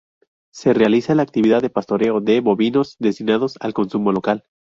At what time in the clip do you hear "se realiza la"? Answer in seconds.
0.51-1.21